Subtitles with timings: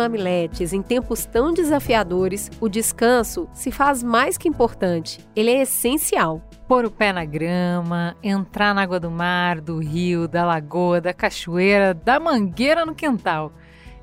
[0.00, 6.40] mamiletes, em tempos tão desafiadores, o descanso se faz mais que importante, ele é essencial.
[6.66, 11.12] Pôr o pé na grama, entrar na água do mar, do rio, da lagoa, da
[11.12, 13.52] cachoeira, da mangueira no quintal.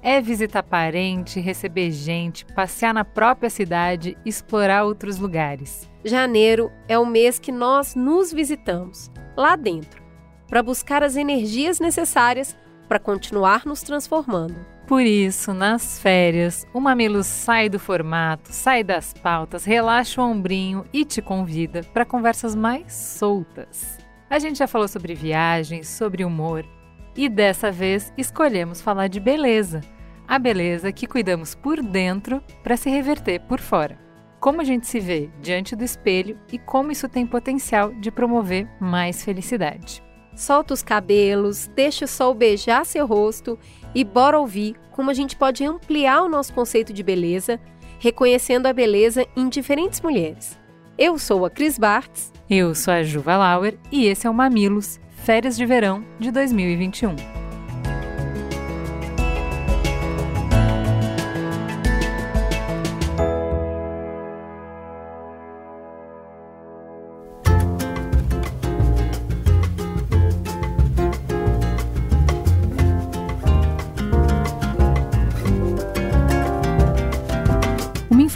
[0.04, 5.90] É visitar parente, receber gente, passear na própria cidade, explorar outros lugares.
[6.06, 10.04] Janeiro é o mês que nós nos visitamos, lá dentro,
[10.48, 12.56] para buscar as energias necessárias
[12.88, 14.77] para continuar nos transformando.
[14.88, 20.86] Por isso, nas férias, o Mamilo sai do formato, sai das pautas, relaxa o ombrinho
[20.94, 23.98] e te convida para conversas mais soltas.
[24.30, 26.66] A gente já falou sobre viagens, sobre humor
[27.18, 29.82] e dessa vez escolhemos falar de beleza.
[30.26, 34.00] A beleza que cuidamos por dentro para se reverter por fora.
[34.40, 38.70] Como a gente se vê diante do espelho e como isso tem potencial de promover
[38.80, 40.07] mais felicidade.
[40.38, 43.58] Solta os cabelos, deixa o sol beijar seu rosto
[43.94, 47.60] e bora ouvir como a gente pode ampliar o nosso conceito de beleza,
[47.98, 50.56] reconhecendo a beleza em diferentes mulheres.
[50.96, 52.32] Eu sou a Cris Bartz.
[52.48, 57.47] Eu sou a Juva Lauer e esse é o Mamilos, Férias de Verão de 2021.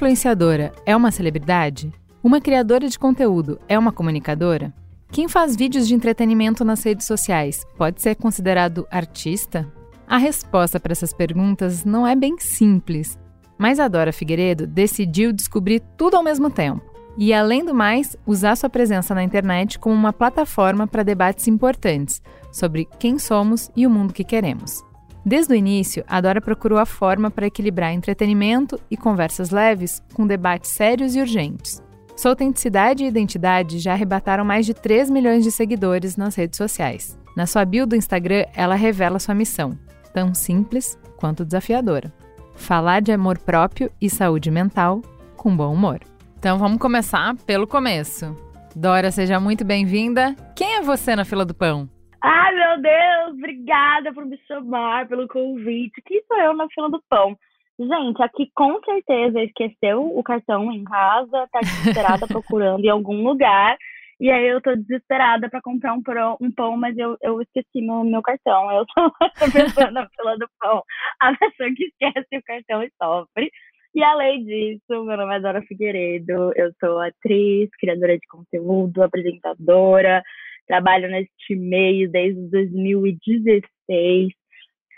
[0.02, 1.94] Influenciadora é uma celebridade?
[2.24, 4.74] Uma criadora de conteúdo é uma comunicadora?
[5.12, 9.72] Quem faz vídeos de entretenimento nas redes sociais pode ser considerado artista?
[10.08, 13.20] A resposta para essas perguntas não é bem simples,
[13.60, 16.82] mas a Dora Figueiredo decidiu descobrir tudo ao mesmo tempo.
[17.16, 22.24] E, além do mais, usar sua presença na internet como uma plataforma para debates importantes
[22.52, 24.84] sobre quem somos e o mundo que queremos.
[25.26, 30.26] Desde o início, a Dora procurou a forma para equilibrar entretenimento e conversas leves com
[30.26, 31.82] debates sérios e urgentes.
[32.16, 37.18] Sua autenticidade e identidade já arrebataram mais de 3 milhões de seguidores nas redes sociais.
[37.36, 39.78] Na sua bio do Instagram, ela revela sua missão,
[40.14, 42.12] tão simples quanto desafiadora:
[42.56, 45.02] falar de amor próprio e saúde mental
[45.38, 46.00] com bom humor.
[46.38, 48.36] Então vamos começar pelo começo.
[48.76, 50.36] Dora, seja muito bem-vinda.
[50.56, 51.90] Quem é você na fila do pão?
[52.24, 56.02] Ai, meu Deus, obrigada por me chamar, pelo convite.
[56.06, 57.36] Quem sou eu na fila do pão?
[57.80, 63.76] Gente, aqui com certeza esqueceu o cartão em casa, tá desesperada procurando em algum lugar.
[64.20, 67.82] E aí eu tô desesperada para comprar um, pão, um pão, mas eu, eu esqueci
[67.82, 68.72] meu, meu cartão.
[68.72, 70.84] Eu sou a pessoa na fila do pão,
[71.20, 73.52] a pessoa que esquece o cartão e sofre.
[73.96, 80.22] E além disso, meu nome é Dora Figueiredo, eu sou atriz, criadora de conteúdo, apresentadora,
[80.72, 84.30] trabalho neste meio desde 2016.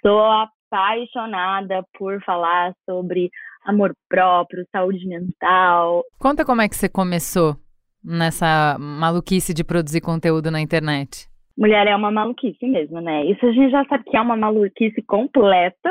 [0.06, 3.32] Sou apaixonada por falar sobre
[3.66, 6.04] amor próprio, saúde mental.
[6.20, 7.56] Conta como é que você começou
[8.04, 11.28] nessa maluquice de produzir conteúdo na internet.
[11.58, 13.26] Mulher é uma maluquice mesmo, né?
[13.26, 15.90] Isso a gente já sabe que é uma maluquice completa.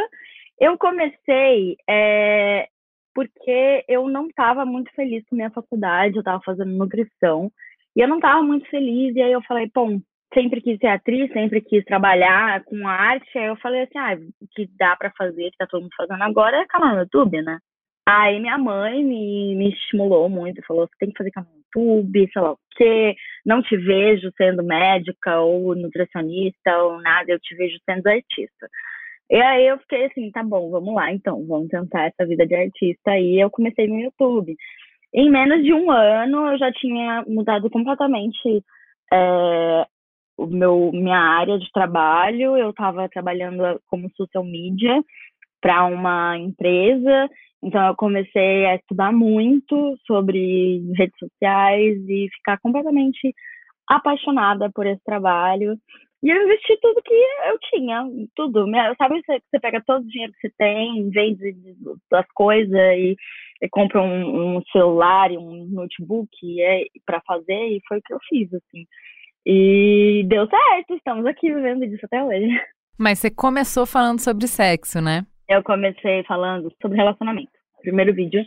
[0.61, 2.69] Eu comecei é,
[3.15, 7.51] porque eu não estava muito feliz com minha faculdade, eu estava fazendo nutrição.
[7.97, 10.01] E eu não estava muito feliz, e aí eu falei, bom,
[10.33, 14.47] sempre quis ser atriz, sempre quis trabalhar com arte, aí eu falei assim, ah, o
[14.55, 17.59] que dá para fazer, que tá todo mundo fazendo agora, é canal no YouTube, né?
[18.09, 22.31] Aí minha mãe me, me estimulou muito, falou, você tem que fazer canal no YouTube,
[22.33, 23.15] sei lá o quê,
[23.47, 28.69] não te vejo sendo médica ou nutricionista ou nada, eu te vejo sendo artista.
[29.31, 32.55] E aí eu fiquei assim, tá bom, vamos lá então, vamos tentar essa vida de
[32.55, 33.13] artista.
[33.13, 34.55] Aí eu comecei no YouTube.
[35.15, 38.65] Em menos de um ano, eu já tinha mudado completamente
[39.13, 39.87] é,
[40.39, 42.57] o meu, minha área de trabalho.
[42.57, 45.03] Eu estava trabalhando como social media
[45.61, 47.29] para uma empresa,
[47.63, 53.33] então eu comecei a estudar muito sobre redes sociais e ficar completamente
[53.89, 55.77] apaixonada por esse trabalho.
[56.23, 58.05] E eu investi tudo que eu tinha,
[58.37, 58.67] tudo.
[58.97, 61.57] Sabe, você, você pega todo o dinheiro que você tem, vende
[62.13, 63.17] as coisas e,
[63.61, 66.31] e compra um, um, celular e um notebook
[66.63, 68.87] é, para fazer, e foi o que eu fiz, assim.
[69.45, 72.47] E deu certo, estamos aqui vivendo disso até hoje.
[72.97, 75.27] Mas você começou falando sobre sexo, né?
[75.53, 77.53] eu comecei falando sobre relacionamento.
[77.79, 78.45] O primeiro vídeo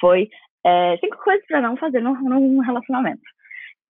[0.00, 0.28] foi
[0.64, 3.22] é, cinco coisas para não fazer num, num relacionamento.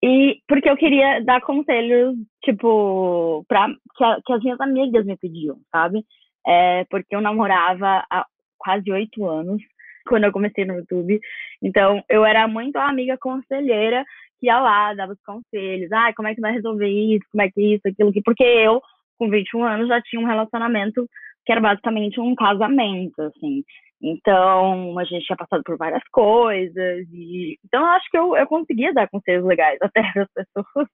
[0.02, 2.14] E porque eu queria dar conselhos,
[2.44, 6.04] tipo, pra, que, a, que as minhas amigas me pediam, sabe?
[6.46, 9.60] É, porque eu namorava há quase oito anos
[10.06, 11.20] quando eu comecei no YouTube.
[11.62, 14.04] Então, eu era muito amiga conselheira
[14.38, 15.90] que ia lá, dava os conselhos.
[15.90, 17.26] Ah, como é que vai resolver isso?
[17.32, 18.22] Como é que isso, aquilo que...
[18.22, 18.80] Porque eu,
[19.18, 21.08] com 21 anos, já tinha um relacionamento
[21.44, 23.64] que era basicamente um casamento, assim.
[24.00, 27.06] Então, a gente tinha passado por várias coisas.
[27.12, 27.58] E...
[27.64, 30.88] Então, eu acho que eu, eu conseguia dar conselhos legais até para as pessoas.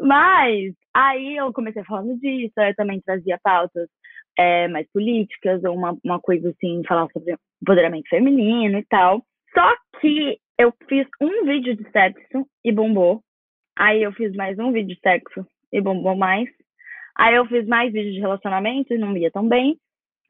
[0.00, 3.88] Mas, aí eu comecei falando disso, eu também trazia pautas
[4.36, 9.22] é, mais políticas, ou uma, uma coisa assim, falar sobre empoderamento feminino e tal.
[9.54, 13.22] Só que eu fiz um vídeo de sexo e bombou.
[13.76, 16.48] Aí eu fiz mais um vídeo de sexo e bombou mais.
[17.16, 19.76] Aí eu fiz mais vídeos de relacionamento e não ia tão bem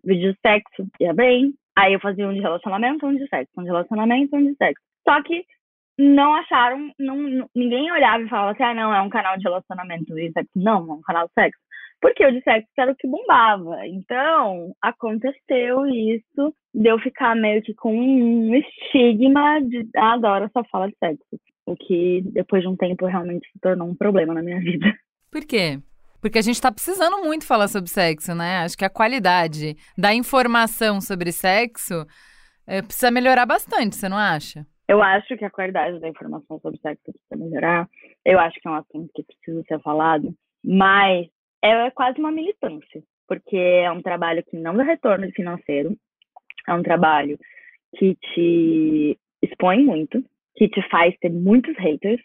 [0.04, 1.54] vídeo de sexo, ia bem.
[1.76, 4.82] Aí eu fazia um de relacionamento, um de sexo, um de relacionamento, um de sexo.
[5.08, 5.44] Só que
[5.98, 10.18] não acharam, não, ninguém olhava e falava assim, ah, não, é um canal de relacionamento
[10.18, 10.50] e sexo.
[10.54, 11.60] Não, é um canal de sexo.
[12.00, 13.84] Porque o de sexo era o que bombava.
[13.86, 20.62] Então, aconteceu isso de eu ficar meio que com um estigma de ah, agora só
[20.64, 21.24] fala de sexo.
[21.66, 24.86] O que depois de um tempo realmente se tornou um problema na minha vida.
[25.30, 25.80] Por quê?
[26.20, 28.58] Porque a gente está precisando muito falar sobre sexo, né?
[28.58, 32.06] Acho que a qualidade da informação sobre sexo
[32.66, 34.66] é, precisa melhorar bastante, você não acha?
[34.88, 37.88] Eu acho que a qualidade da informação sobre sexo precisa melhorar.
[38.24, 40.34] Eu acho que é um assunto que precisa ser falado,
[40.64, 41.26] mas
[41.62, 45.96] é quase uma militância, porque é um trabalho que não dá retorno financeiro,
[46.66, 47.38] é um trabalho
[47.96, 50.24] que te expõe muito,
[50.56, 52.20] que te faz ter muitos haters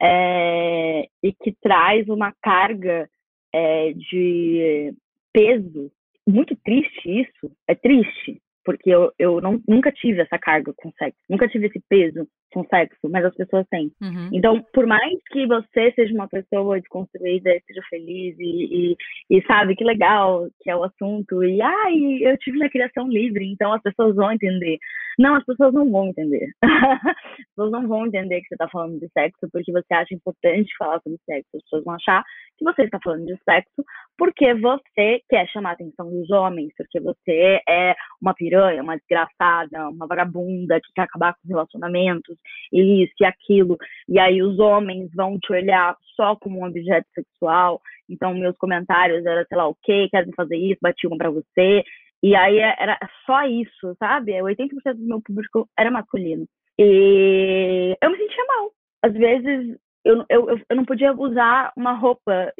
[0.00, 3.08] é, e que traz uma carga
[3.54, 4.94] é, de
[5.32, 5.90] peso.
[6.26, 11.18] Muito triste isso, é triste, porque eu, eu não, nunca tive essa carga com sexo,
[11.28, 13.90] nunca tive esse peso com sexo, mas as pessoas têm.
[14.00, 14.30] Uhum.
[14.32, 18.96] Então, por mais que você seja uma pessoa desconstruída, seja feliz e, e,
[19.30, 23.44] e, sabe que legal que é o assunto, e ai, eu tive minha criação livre,
[23.50, 24.78] então as pessoas vão entender.
[25.18, 26.48] Não, as pessoas não vão entender.
[26.62, 30.70] as pessoas não vão entender que você está falando de sexo porque você acha importante
[30.78, 31.48] falar sobre sexo.
[31.56, 32.22] As pessoas vão achar
[32.56, 33.84] que você está falando de sexo
[34.16, 39.88] porque você quer chamar a atenção dos homens, porque você é uma piranha, uma desgraçada,
[39.88, 42.37] uma vagabunda que quer acabar com os relacionamentos,
[42.72, 43.76] e isso e aquilo.
[44.08, 47.80] E aí os homens vão te olhar só como um objeto sexual.
[48.08, 51.82] Então, meus comentários eram, sei lá, o quê, querem fazer isso, bati uma pra você.
[52.22, 54.32] E aí era só isso, sabe?
[54.32, 56.46] 80% do meu público era masculino.
[56.78, 58.72] E eu me sentia mal.
[59.02, 62.52] Às vezes eu, eu, eu não podia usar uma roupa,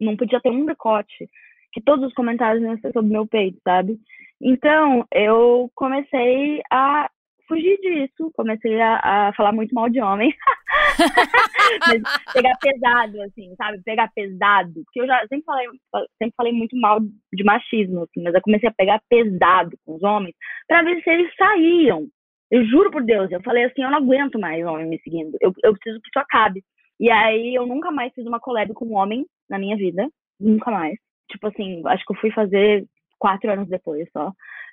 [0.00, 1.28] não podia ter um decote,
[1.72, 3.98] que todos os comentários iam ser sobre meu peito, sabe?
[4.40, 7.08] Então eu comecei a
[7.52, 10.34] fugir disso, comecei a, a falar muito mal de homem.
[12.32, 13.82] pegar pesado, assim, sabe?
[13.84, 14.72] Pegar pesado.
[14.84, 15.66] Porque eu já sempre falei,
[16.18, 20.02] sempre falei muito mal de machismo, assim, mas eu comecei a pegar pesado com os
[20.02, 20.34] homens
[20.66, 22.06] para ver se eles saíam.
[22.50, 25.36] Eu juro por Deus, eu falei assim, eu não aguento mais homem me seguindo.
[25.40, 26.62] Eu, eu preciso que isso acabe.
[26.98, 30.08] E aí eu nunca mais fiz uma collab com um homem na minha vida.
[30.40, 30.96] Nunca mais.
[31.30, 32.84] Tipo assim, acho que eu fui fazer
[33.22, 34.32] quatro anos depois só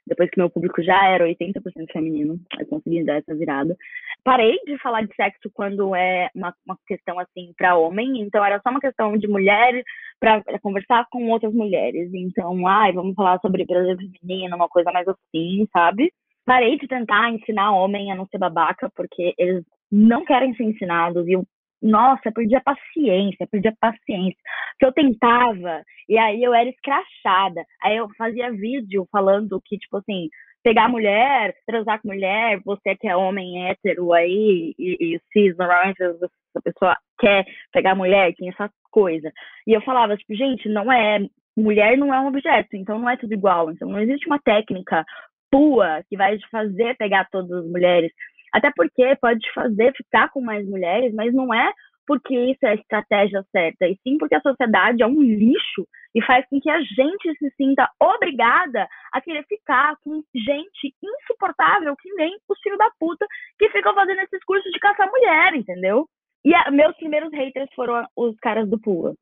[0.10, 1.62] depois que meu público já era 80%
[1.94, 3.78] feminino, eu consegui dar essa virada.
[4.24, 8.60] Parei de falar de sexo quando é uma, uma questão assim para homem, então era
[8.62, 9.84] só uma questão de mulher
[10.20, 12.10] para conversar com outras mulheres.
[12.14, 16.12] Então, ai, vamos falar sobre Brasil feminino, uma coisa mais assim, sabe?
[16.44, 21.28] Parei de tentar ensinar homem a não ser babaca, porque eles não querem ser ensinados
[21.28, 21.38] e
[21.82, 24.38] nossa, perdi a paciência, perdi a paciência.
[24.78, 27.64] Que eu tentava, e aí eu era escrachada.
[27.84, 30.30] Aí eu fazia vídeo falando que, tipo assim,
[30.64, 36.04] pegar mulher, transar com mulher, você que é homem hétero aí, e, e cis, normalmente
[36.04, 39.32] a pessoa quer pegar mulher, tem essa coisa.
[39.66, 41.20] E eu falava, tipo, gente, não é.
[41.58, 43.72] Mulher não é um objeto, então não é tudo igual.
[43.72, 45.04] Então não existe uma técnica
[45.52, 48.12] pua que vai te fazer pegar todas as mulheres.
[48.54, 51.72] Até porque pode fazer ficar com mais mulheres, mas não é
[52.10, 56.24] porque isso é a estratégia certa, e sim porque a sociedade é um lixo e
[56.24, 62.12] faz com que a gente se sinta obrigada a querer ficar com gente insuportável, que
[62.16, 63.28] nem os filhos da puta
[63.60, 66.08] que ficam fazendo esses cursos de caçar mulher, entendeu?
[66.44, 69.14] E a, meus primeiros haters foram os caras do Pua.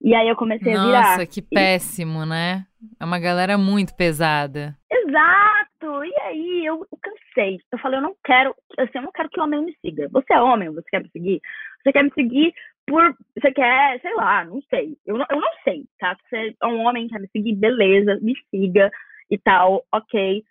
[0.00, 1.10] E aí eu comecei Nossa, a virar.
[1.10, 2.26] Nossa, que péssimo, e...
[2.28, 2.66] né?
[3.00, 4.76] É uma galera muito pesada.
[5.08, 6.04] Exato!
[6.04, 7.58] E aí eu, cansei.
[7.72, 10.08] Eu falei, eu não quero, assim, eu não quero que o homem me siga.
[10.12, 11.40] Você é homem, você quer me seguir?
[11.82, 12.52] Você quer me seguir
[12.86, 13.16] por.
[13.34, 14.96] Você quer, sei lá, não sei.
[15.06, 16.14] Eu não, eu não sei, tá?
[16.28, 18.90] Você é um homem que quer me seguir, beleza, me siga.
[19.30, 20.44] e tal, ok.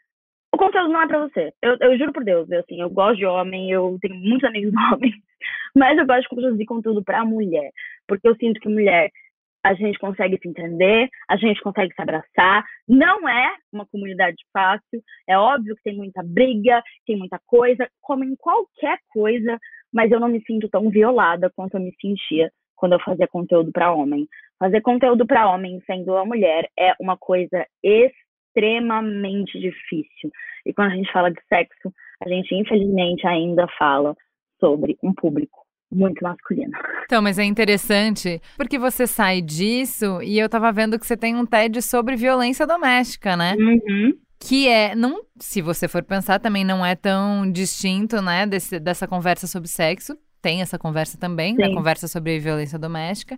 [0.54, 1.54] O conteúdo não é pra você.
[1.62, 4.74] Eu, eu juro por Deus, eu, assim, eu gosto de homem, eu tenho muitos amigos
[4.94, 5.16] homens,
[5.76, 7.72] mas eu gosto de produzir conteúdo pra mulher,
[8.08, 9.12] porque eu sinto que mulher
[9.64, 12.66] a gente consegue se entender, a gente consegue se abraçar.
[12.88, 18.24] Não é uma comunidade fácil, é óbvio que tem muita briga, tem muita coisa, como
[18.24, 19.60] em qualquer coisa,
[19.94, 23.72] mas eu não me sinto tão violada quanto eu me sentia quando eu fazia conteúdo
[23.72, 24.28] para homem.
[24.60, 30.32] Fazer conteúdo para homem sendo uma mulher é uma coisa extremamente difícil.
[30.66, 31.92] E quando a gente fala de sexo,
[32.24, 34.16] a gente infelizmente ainda fala
[34.60, 36.72] sobre um público muito masculino.
[37.06, 41.36] Então, mas é interessante porque você sai disso e eu tava vendo que você tem
[41.36, 43.56] um TED sobre violência doméstica, né?
[43.58, 44.13] Uhum.
[44.39, 49.08] Que é, não, se você for pensar, também não é tão distinto, né, desse, dessa
[49.08, 50.15] conversa sobre sexo.
[50.39, 53.36] Tem essa conversa também, né, conversa sobre violência doméstica,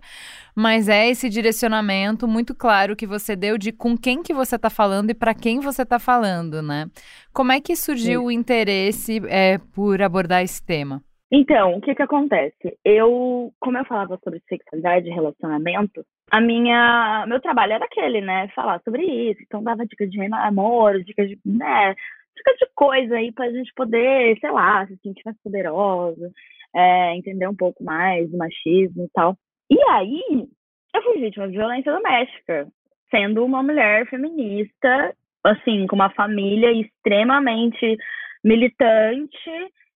[0.54, 4.68] mas é esse direcionamento muito claro que você deu de com quem que você está
[4.68, 6.88] falando e para quem você está falando, né?
[7.32, 8.26] Como é que surgiu Sim.
[8.26, 11.02] o interesse é, por abordar esse tema?
[11.32, 12.76] Então, o que que acontece?
[12.84, 18.48] Eu, como eu falava sobre sexualidade e relacionamento, a minha, meu trabalho era aquele, né?
[18.48, 19.40] Falar sobre isso.
[19.42, 21.94] Então, dava dicas de amor, dicas de, né?
[22.36, 26.32] Dicas de coisa aí pra gente poder, sei lá, se sentir mais poderosa,
[26.74, 29.36] é, entender um pouco mais do machismo e tal.
[29.70, 30.48] E aí,
[30.94, 32.66] eu fui vítima de violência doméstica,
[33.08, 37.96] sendo uma mulher feminista, assim, com uma família extremamente
[38.42, 39.50] militante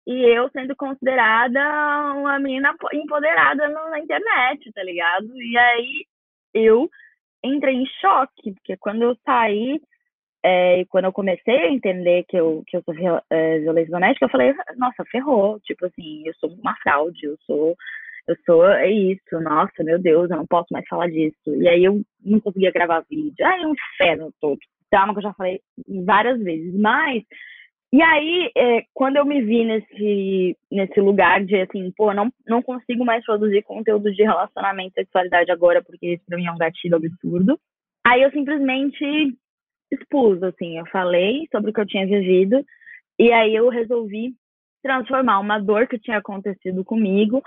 [0.06, 1.61] e eu sendo considerada
[2.14, 5.26] uma menina empoderada na internet, tá ligado?
[5.34, 6.06] E aí
[6.52, 6.90] eu
[7.42, 9.80] entrei em choque, porque quando eu saí,
[10.42, 12.94] é, quando eu comecei a entender que eu, que eu sou
[13.30, 17.75] é, violência doméstica, eu falei, nossa, ferrou, tipo assim, eu sou uma fraude, eu sou,
[18.28, 21.37] eu sou, é isso, nossa, meu Deus, eu não posso mais falar disso.
[21.46, 24.58] E aí eu não conseguia gravar vídeo, aí é um inferno todo.
[24.90, 25.61] Calma que eu já falei
[26.04, 27.25] várias vezes, mas
[27.94, 32.60] e aí, é, quando eu me vi nesse, nesse lugar de assim, pô, não, não
[32.60, 36.58] consigo mais produzir conteúdo de relacionamento e sexualidade agora, porque isso pra mim é um
[36.58, 37.56] gatilho absurdo.
[38.04, 39.38] Aí eu simplesmente
[39.92, 42.66] expus, assim, eu falei sobre o que eu tinha vivido,
[43.16, 44.34] e aí eu resolvi
[44.82, 47.40] transformar uma dor que tinha acontecido comigo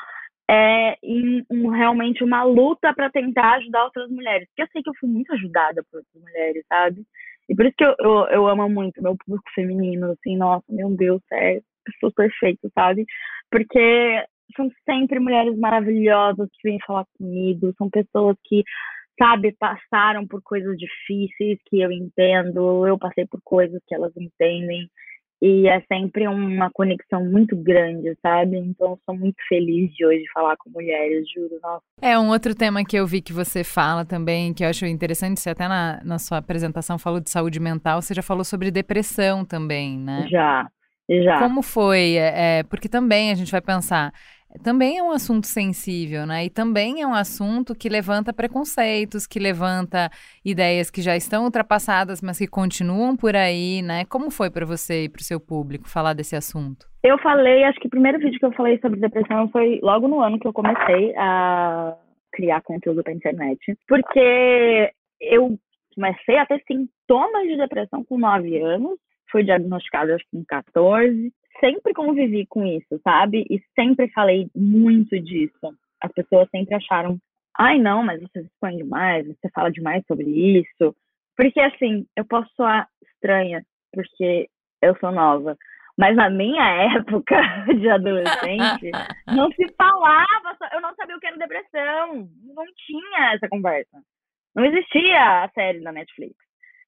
[0.49, 4.47] é, em um, realmente uma luta para tentar ajudar outras mulheres.
[4.47, 7.05] Porque eu sei que eu fui muito ajudada por outras mulheres, sabe?
[7.49, 10.89] E por isso que eu, eu, eu amo muito meu público feminino, assim, nossa, meu
[10.89, 13.05] Deus, é pessoas perfeitas, sabe?
[13.49, 14.25] Porque
[14.55, 18.63] são sempre mulheres maravilhosas que vêm falar comigo, são pessoas que,
[19.17, 24.89] sabe, passaram por coisas difíceis que eu entendo, eu passei por coisas que elas entendem.
[25.41, 28.57] E é sempre uma conexão muito grande, sabe?
[28.57, 31.59] Então, sou muito feliz de hoje falar com mulheres, juro.
[31.61, 31.83] Nossa.
[32.01, 35.39] É, um outro tema que eu vi que você fala também, que eu acho interessante,
[35.39, 39.45] você até na, na sua apresentação falou de saúde mental, você já falou sobre depressão
[39.45, 40.25] também, né?
[40.27, 40.67] Já,
[41.07, 41.37] já.
[41.37, 42.15] Como foi?
[42.15, 44.11] É, é porque também a gente vai pensar,
[44.57, 46.45] também é um assunto sensível, né?
[46.45, 50.09] E também é um assunto que levanta preconceitos, que levanta
[50.43, 54.05] ideias que já estão ultrapassadas, mas que continuam por aí, né?
[54.05, 56.85] Como foi para você e para o seu público falar desse assunto?
[57.03, 60.19] Eu falei, acho que o primeiro vídeo que eu falei sobre depressão foi logo no
[60.19, 61.95] ano que eu comecei a
[62.33, 65.57] criar conteúdo para internet, porque eu
[65.95, 68.99] comecei a ter sintomas de depressão com 9 anos,
[69.31, 73.45] fui diagnosticada acho que com 14, sempre convivi com isso, sabe?
[73.49, 75.73] E sempre falei muito disso.
[76.01, 77.19] As pessoas sempre acharam,
[77.57, 80.95] ai não, mas você expõe demais, você fala demais sobre isso.
[81.35, 84.49] Porque assim, eu posso soar estranha, porque
[84.81, 85.57] eu sou nova.
[85.97, 86.63] Mas na minha
[86.95, 87.41] época
[87.79, 88.91] de adolescente,
[89.27, 92.29] não se falava, eu não sabia o que era depressão.
[92.43, 93.97] Não tinha essa conversa.
[94.55, 96.35] Não existia a série da Netflix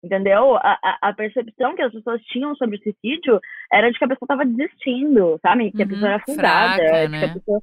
[0.04, 0.56] entendeu?
[0.58, 3.40] A, a, percepção que as pessoas tinham sobre o suicídio
[3.72, 5.72] era de que a pessoa estava desistindo, sabe?
[5.72, 7.26] Que a pessoa era fundada, fraca, né?
[7.26, 7.62] a pessoa...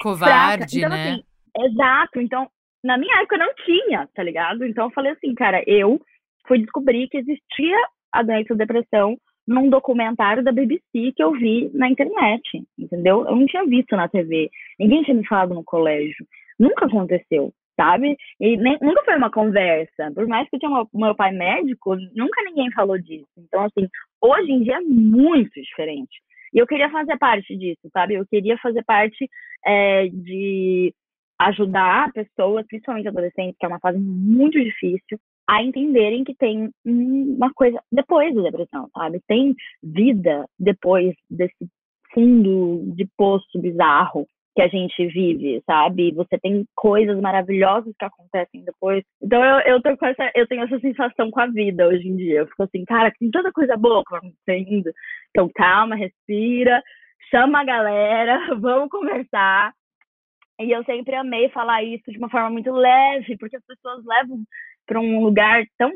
[0.00, 1.12] Covarde, então, né?
[1.12, 1.24] Assim,
[1.64, 2.20] exato.
[2.20, 2.48] Então,
[2.84, 4.64] na minha época não tinha, tá ligado?
[4.66, 6.00] Então eu falei assim, cara, eu
[6.46, 7.76] fui descobrir que existia
[8.10, 13.24] a doença depressão num documentário da BBC que eu vi na internet, entendeu?
[13.26, 16.26] Eu não tinha visto na TV, ninguém tinha me falado no colégio,
[16.58, 18.16] nunca aconteceu sabe?
[18.40, 20.12] E nem, nunca foi uma conversa.
[20.14, 23.26] Por mais que eu tinha meu pai médico, nunca ninguém falou disso.
[23.36, 23.88] Então, assim,
[24.20, 26.22] hoje em dia é muito diferente.
[26.54, 28.14] E eu queria fazer parte disso, sabe?
[28.14, 29.28] Eu queria fazer parte
[29.66, 30.94] é, de
[31.40, 37.52] ajudar pessoas, principalmente adolescentes, que é uma fase muito difícil, a entenderem que tem uma
[37.52, 39.20] coisa depois da depressão, sabe?
[39.26, 41.66] Tem vida depois desse
[42.14, 46.12] fundo de poço bizarro que a gente vive, sabe?
[46.12, 49.02] Você tem coisas maravilhosas que acontecem depois.
[49.22, 52.16] Então eu, eu tô com essa, eu tenho essa sensação com a vida hoje em
[52.16, 52.40] dia.
[52.40, 54.92] Eu fico assim, cara, tem tanta coisa boa acontecendo.
[55.30, 56.82] Então calma, respira,
[57.30, 59.72] chama a galera, vamos conversar.
[60.60, 64.44] E eu sempre amei falar isso de uma forma muito leve, porque as pessoas levam
[64.86, 65.90] para um lugar tão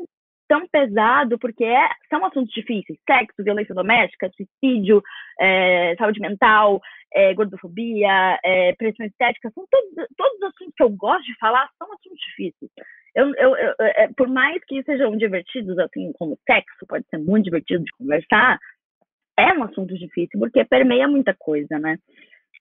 [0.47, 2.99] tão pesado, porque é, são assuntos difíceis.
[3.05, 5.01] Sexo, violência doméstica, suicídio,
[5.39, 6.81] é, saúde mental,
[7.13, 11.69] é, gordofobia, é, pressão estética, são todos, todos os assuntos que eu gosto de falar
[11.77, 12.71] são assuntos difíceis.
[13.15, 17.45] Eu, eu, eu é, por mais que sejam divertidos, assim, como sexo, pode ser muito
[17.45, 18.59] divertido de conversar,
[19.37, 21.97] é um assunto difícil, porque permeia muita coisa, né?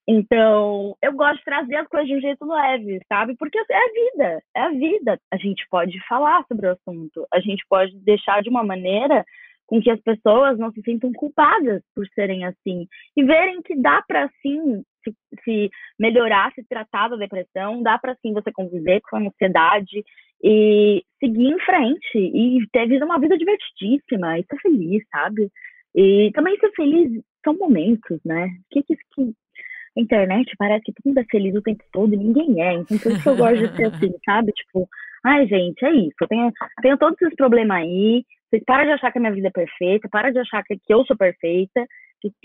[0.08, 3.34] Então, eu gosto de trazer as coisas de um jeito leve, sabe?
[3.36, 5.20] Porque é a vida, é a vida.
[5.32, 9.24] A gente pode falar sobre o assunto, a gente pode deixar de uma maneira
[9.66, 12.86] com que as pessoas não se sintam culpadas por serem assim
[13.16, 18.14] e verem que dá para sim se, se, melhorar, se tratar da depressão, dá para
[18.22, 20.04] sim você conviver com a ansiedade
[20.42, 25.50] e seguir em frente e ter vida uma vida divertidíssima e ser feliz, sabe?
[25.94, 28.48] E também ser feliz são momentos, né?
[28.70, 29.32] Que que, que
[30.00, 32.74] internet parece que todo mundo é feliz o tempo todo e ninguém é.
[32.74, 34.52] Então, por isso que eu gosto de ser assim, sabe?
[34.52, 34.88] Tipo,
[35.24, 36.16] ai, gente, é isso.
[36.20, 38.24] Eu tenho, tenho todos esses problemas aí.
[38.48, 40.94] Vocês param de achar que a minha vida é perfeita, para de achar que, que
[40.94, 41.84] eu sou perfeita.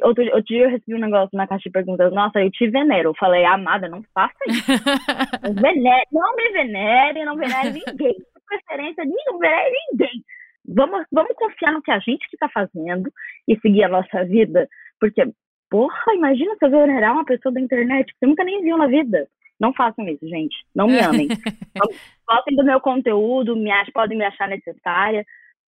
[0.04, 3.10] Outro, outro dia eu recebi um negócio na caixa de perguntas, nossa, eu te venero.
[3.10, 4.66] Eu falei, amada, não faça isso.
[5.62, 8.16] venere, não me venere, não venere ninguém.
[8.48, 10.24] preferência, não venere ninguém.
[10.68, 13.12] Vamos, vamos confiar no que a gente que tá fazendo
[13.48, 14.68] e seguir a nossa vida,
[15.00, 15.24] porque
[15.72, 19.26] Porra, imagina você venerar uma pessoa da internet que você nunca nem viu na vida.
[19.58, 20.54] Não façam isso, gente.
[20.76, 21.30] Não me amem.
[22.28, 25.24] Gostem do meu conteúdo, me ach, podem me achar necessária,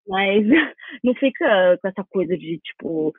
[0.06, 0.44] mas
[1.02, 3.14] não fica com essa coisa de, tipo,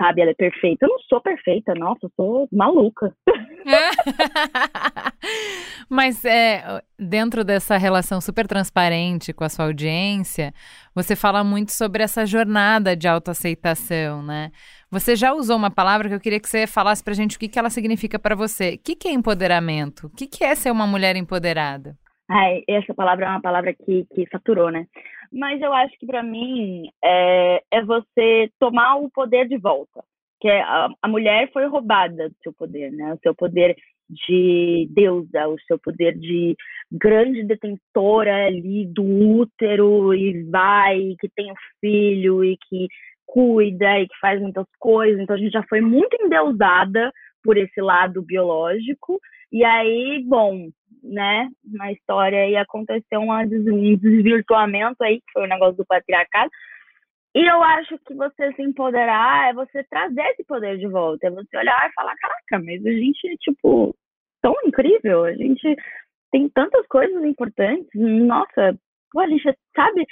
[0.00, 0.86] sabe, ela é perfeita.
[0.86, 3.12] Eu não sou perfeita, nossa, eu sou maluca.
[5.90, 10.54] Mas é, dentro dessa relação super transparente com a sua audiência,
[10.94, 14.52] você fala muito sobre essa jornada de autoaceitação, né?
[14.90, 17.48] Você já usou uma palavra que eu queria que você falasse pra gente o que,
[17.48, 18.74] que ela significa para você.
[18.74, 20.06] O que, que é empoderamento?
[20.06, 21.94] O que, que é ser uma mulher empoderada?
[22.30, 24.86] Ai, essa palavra é uma palavra que, que saturou, né?
[25.30, 30.02] Mas eu acho que para mim é, é você tomar o poder de volta.
[30.40, 33.12] Que é, a, a mulher foi roubada do seu poder, né?
[33.12, 33.76] O seu poder
[34.08, 36.56] de deusa, o seu poder de
[36.90, 42.88] grande detentora ali do útero e vai, que tem um filho e que
[43.28, 45.20] cuida e que faz muitas coisas.
[45.20, 47.12] Então a gente já foi muito endeusada
[47.44, 49.20] por esse lado biológico.
[49.52, 50.68] E aí, bom,
[51.02, 56.50] né, na história aí aconteceu um desvirtuamento aí, que foi o negócio do patriarcado.
[57.34, 61.30] E eu acho que você se empoderar é você trazer esse poder de volta, é
[61.30, 63.94] você olhar e falar, caraca, mas a gente é, tipo,
[64.42, 65.76] tão incrível, a gente
[66.32, 68.74] tem tantas coisas importantes, nossa,
[69.12, 69.42] pô, a gente
[69.74, 70.06] sabe,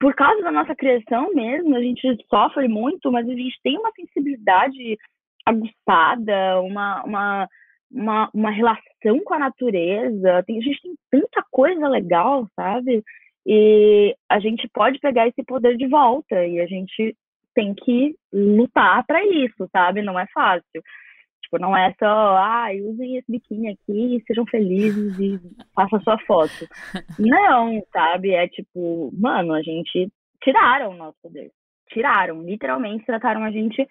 [0.00, 3.90] por causa da nossa criação mesmo, a gente sofre muito, mas a gente tem uma
[3.92, 4.96] sensibilidade
[5.44, 7.48] aguçada, uma, uma,
[7.90, 13.02] uma, uma relação com a natureza, tem, a gente tem tanta coisa legal, sabe?
[13.46, 17.16] E a gente pode pegar esse poder de volta e a gente
[17.54, 20.02] tem que lutar para isso, sabe?
[20.02, 20.82] Não é fácil.
[21.48, 25.40] Tipo, não é só, ah, usem esse biquíni aqui, sejam felizes e
[25.74, 26.68] façam sua foto.
[27.18, 28.32] Não, sabe?
[28.32, 31.50] É tipo, mano, a gente tiraram o nosso poder.
[31.88, 33.88] Tiraram, literalmente trataram a gente,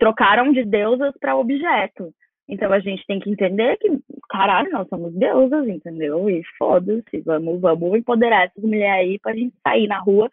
[0.00, 2.12] trocaram de deusas para objeto.
[2.48, 3.88] Então a gente tem que entender que,
[4.28, 6.28] caralho, nós somos deusas, entendeu?
[6.28, 10.28] E foda-se, vamos, vamos empoderar essas mulheres aí pra gente sair na rua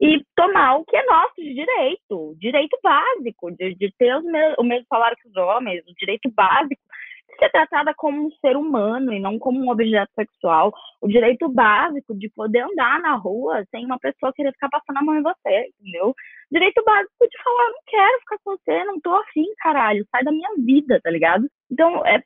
[0.00, 4.54] e tomar o que é nosso de direito, direito básico, de, de ter os me
[4.58, 6.82] o mesmo salário que os homens, o direito básico
[7.28, 11.48] de ser tratada como um ser humano e não como um objeto sexual, o direito
[11.48, 15.22] básico de poder andar na rua sem uma pessoa querer ficar passando a mão em
[15.22, 16.14] você, entendeu?
[16.50, 20.30] Direito básico de falar, não quero ficar com você, não tô afim, caralho, sai da
[20.30, 21.48] minha vida, tá ligado?
[21.70, 22.22] Então, é,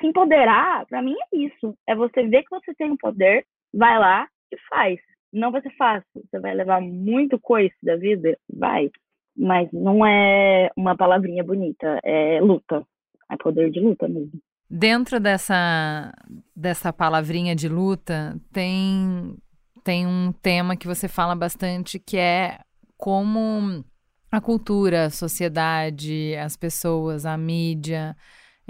[0.00, 3.98] se empoderar, para mim é isso, é você ver que você tem o poder, vai
[3.98, 4.98] lá e faz
[5.32, 6.06] não vai ser fácil.
[6.14, 8.36] Você vai levar muito coice da vida?
[8.52, 8.90] Vai.
[9.36, 12.84] Mas não é uma palavrinha bonita, é luta.
[13.30, 14.40] É poder de luta mesmo.
[14.68, 16.12] Dentro dessa,
[16.54, 19.36] dessa palavrinha de luta, tem,
[19.82, 22.58] tem um tema que você fala bastante que é
[22.96, 23.84] como
[24.30, 28.16] a cultura, a sociedade, as pessoas, a mídia,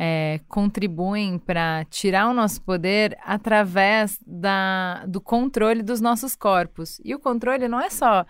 [0.03, 6.99] é, contribuem para tirar o nosso poder através da, do controle dos nossos corpos.
[7.05, 8.25] E o controle não é só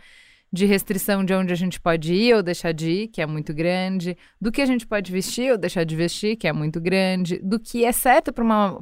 [0.53, 3.55] de restrição de onde a gente pode ir ou deixar de ir, que é muito
[3.55, 7.39] grande, do que a gente pode vestir ou deixar de vestir, que é muito grande,
[7.39, 8.33] do que é certo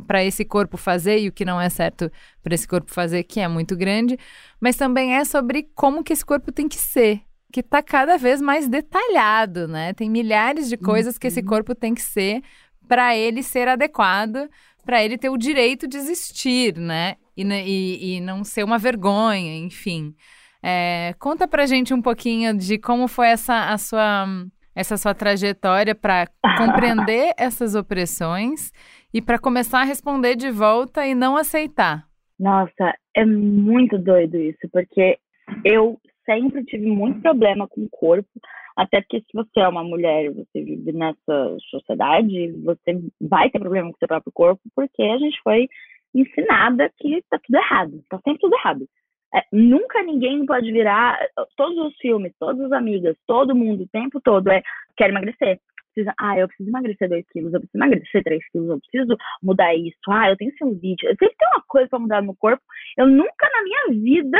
[0.06, 2.10] para esse corpo fazer e o que não é certo
[2.42, 4.18] para esse corpo fazer, que é muito grande,
[4.58, 7.20] mas também é sobre como que esse corpo tem que ser,
[7.52, 9.92] que está cada vez mais detalhado, né?
[9.92, 11.46] Tem milhares de coisas que esse uhum.
[11.46, 12.42] corpo tem que ser
[12.88, 14.48] para ele ser adequado,
[14.84, 17.16] para ele ter o direito de existir, né?
[17.36, 20.14] E, e, e não ser uma vergonha, enfim.
[20.62, 24.26] É, conta pra gente um pouquinho de como foi essa a sua,
[24.74, 28.72] essa sua trajetória para compreender essas opressões
[29.12, 32.06] e para começar a responder de volta e não aceitar.
[32.38, 35.18] Nossa, é muito doido isso, porque
[35.64, 38.28] eu sempre tive muito problema com o corpo,
[38.78, 43.90] até porque se você é uma mulher você vive nessa sociedade, você vai ter problema
[43.90, 45.68] com seu próprio corpo, porque a gente foi
[46.14, 48.88] ensinada que tá tudo errado, tá sempre tudo errado.
[49.34, 51.18] É, nunca ninguém pode virar.
[51.56, 54.62] Todos os filmes, todas as amigas, todo mundo, o tempo todo é:
[54.96, 55.58] quer emagrecer.
[55.92, 59.74] Precisa, ah, eu preciso emagrecer 2 quilos, eu preciso emagrecer 3 quilos, eu preciso mudar
[59.74, 59.98] isso.
[60.08, 61.04] Ah, eu tenho celulite.
[61.04, 62.62] Eu sempre tenho uma coisa para mudar no corpo.
[62.96, 64.38] Eu nunca na minha vida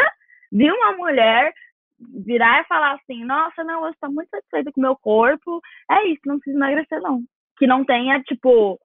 [0.52, 1.52] vi uma mulher
[2.00, 5.60] virar e falar assim: nossa, não, eu estou muito satisfeita com o meu corpo.
[5.90, 7.22] É isso, não preciso emagrecer, não.
[7.58, 8.78] Que não tenha, tipo,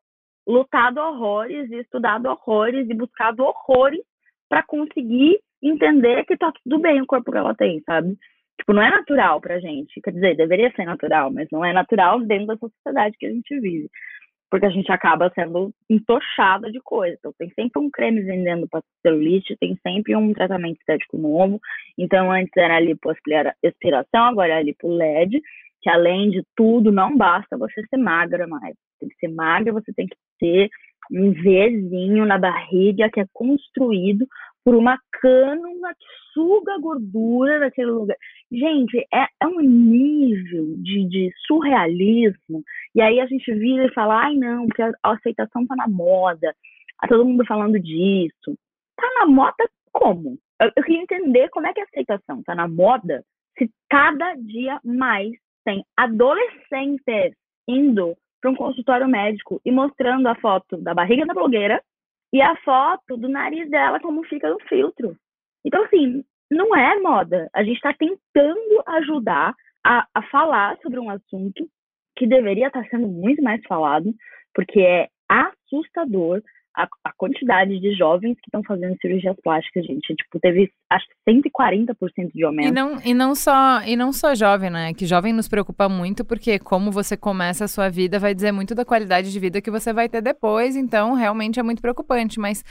[0.47, 4.01] lutado horrores e estudado horrores e buscado horrores
[4.49, 8.17] para conseguir entender que tá tudo bem o corpo que ela tem, sabe?
[8.59, 9.99] Tipo, não é natural pra gente.
[10.01, 13.59] Quer dizer, deveria ser natural, mas não é natural dentro da sociedade que a gente
[13.59, 13.89] vive.
[14.53, 17.15] Porque a gente acaba sendo entochada de coisa.
[17.17, 21.59] Então, tem sempre um creme vendendo para celulite, tem sempre um tratamento estético novo.
[21.97, 25.41] Então, antes era lipoaspiração, agora é lipo LED,
[25.81, 28.75] que além de tudo, não basta você ser magra mais.
[28.99, 30.69] Tem que ser magra, você tem que ter
[31.11, 34.27] um Vzinho na barriga que é construído
[34.63, 38.17] por uma cânula que suga a gordura daquele lugar.
[38.53, 42.63] Gente, é, é um nível de, de, surrealismo.
[42.93, 45.87] E aí a gente vira e fala, ai não, porque a, a aceitação tá na
[45.87, 46.55] moda.
[47.01, 48.55] Tá todo mundo falando disso.
[48.95, 50.37] Tá na moda como?
[50.61, 53.23] Eu, eu queria entender como é que a aceitação tá na moda
[53.57, 55.31] se cada dia mais
[55.65, 57.35] tem adolescentes
[57.67, 61.81] indo para um consultório médico e mostrando a foto da barriga da blogueira
[62.31, 65.15] e a foto do nariz dela como fica no filtro.
[65.65, 67.49] Então, assim, não é moda.
[67.53, 69.53] A gente está tentando ajudar
[69.85, 71.67] a, a falar sobre um assunto
[72.15, 74.13] que deveria estar tá sendo muito mais falado,
[74.53, 76.41] porque é assustador
[76.75, 80.15] a, a, quantidade de jovens que estão fazendo cirurgias plásticas, gente.
[80.15, 82.69] Tipo, teve acho que 140% de aumento.
[82.69, 84.93] E não, e não só e não só jovem, né?
[84.93, 88.73] Que jovem nos preocupa muito, porque como você começa a sua vida vai dizer muito
[88.73, 92.39] da qualidade de vida que você vai ter depois, então realmente é muito preocupante.
[92.39, 92.63] Mas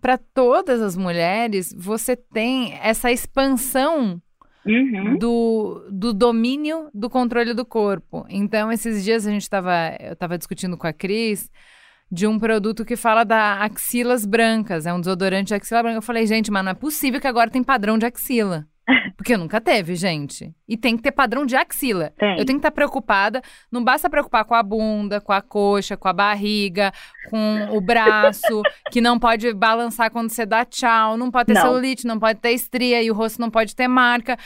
[0.00, 4.20] para todas as mulheres, você tem essa expansão
[4.62, 5.16] Uhum.
[5.16, 8.26] Do, do domínio do controle do corpo.
[8.28, 9.96] Então, esses dias a gente estava.
[9.98, 11.50] Eu estava discutindo com a Cris
[12.12, 14.84] de um produto que fala da axilas brancas.
[14.84, 15.98] É um desodorante de axila branca.
[15.98, 18.66] Eu falei, gente, mas não é possível que agora tem padrão de axila.
[19.16, 20.54] Porque nunca teve, gente.
[20.68, 22.12] E tem que ter padrão de axila.
[22.18, 22.38] Tem.
[22.38, 23.42] Eu tenho que estar preocupada.
[23.70, 26.92] Não basta preocupar com a bunda, com a coxa, com a barriga,
[27.28, 31.62] com o braço, que não pode balançar quando você dá tchau, não pode ter não.
[31.62, 34.36] celulite, não pode ter estria e o rosto não pode ter marca.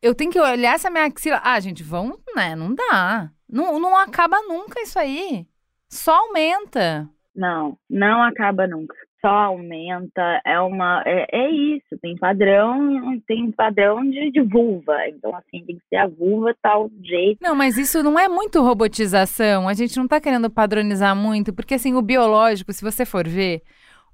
[0.00, 1.40] Eu tenho que olhar essa minha axila.
[1.42, 2.54] Ah, gente, vão, né?
[2.54, 3.30] Não dá.
[3.48, 5.46] Não, não acaba nunca isso aí.
[5.88, 7.08] Só aumenta.
[7.34, 8.94] Não, não acaba nunca.
[9.26, 10.40] Só aumenta.
[10.46, 11.02] É uma.
[11.04, 11.98] É, é isso.
[12.00, 14.94] Tem padrão, tem padrão de, de vulva.
[15.08, 17.38] Então, assim, tem que ser a vulva tal jeito.
[17.42, 19.68] Não, mas isso não é muito robotização.
[19.68, 23.62] A gente não tá querendo padronizar muito, porque assim, o biológico, se você for ver,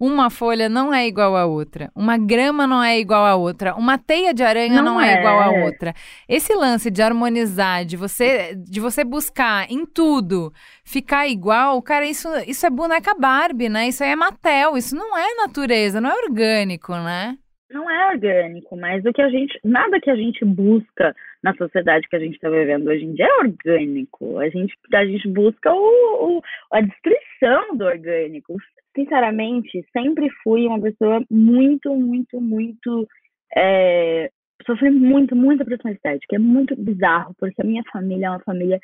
[0.05, 1.89] uma folha não é igual à outra.
[1.95, 3.73] Uma grama não é igual à outra.
[3.77, 5.15] Uma teia de aranha não, não é.
[5.15, 5.19] é.
[5.21, 5.95] igual à outra.
[6.29, 10.53] Esse lance de harmonizar, de você, de você buscar em tudo
[10.85, 13.87] ficar igual, cara, isso, isso é boneca Barbie, né?
[13.87, 14.77] Isso aí é Mattel.
[14.77, 17.39] Isso não é natureza, não é orgânico, né?
[17.71, 19.57] Não é orgânico, mas o que a gente.
[19.65, 23.25] Nada que a gente busca na sociedade que a gente está vivendo hoje em dia
[23.25, 24.39] é orgânico.
[24.39, 28.57] A gente, a gente busca o, o, a destruição do orgânico
[28.95, 33.09] sinceramente, sempre fui uma pessoa muito, muito, muito.
[33.57, 34.31] É,
[34.67, 36.37] sofri muito, muita pressão estética.
[36.37, 38.81] É muito bizarro, porque a minha família é uma família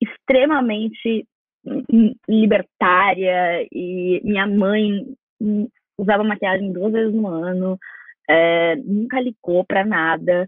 [0.00, 1.26] extremamente
[2.28, 5.04] libertária e minha mãe
[5.98, 7.78] usava maquiagem duas vezes no ano,
[8.28, 10.46] é, nunca ligou para nada.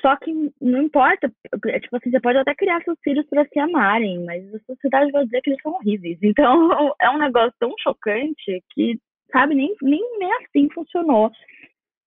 [0.00, 1.32] Só que não importa,
[1.66, 5.12] é, tipo assim, você pode até criar seus filhos para se amarem, mas a sociedade
[5.12, 6.18] vai dizer que eles são horríveis.
[6.22, 8.98] Então é um negócio tão chocante que,
[9.32, 11.30] sabe, nem, nem, nem assim funcionou.